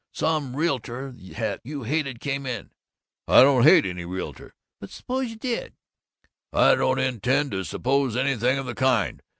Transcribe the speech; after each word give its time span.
"some 0.11 0.55
realtor 0.55 1.11
that 1.11 1.61
you 1.63 1.83
hated 1.83 2.19
came 2.19 2.47
in" 2.47 2.71
"I 3.27 3.43
don't 3.43 3.61
hate 3.61 3.85
any 3.85 4.03
realtor." 4.03 4.55
"But 4.79 4.89
suppose 4.89 5.29
you 5.29 5.35
did!" 5.35 5.75
"I 6.51 6.73
don't 6.73 6.97
intend 6.97 7.51
to 7.51 7.63
suppose 7.63 8.15
anything 8.15 8.57
of 8.57 8.65
the 8.65 8.73
kind! 8.73 9.21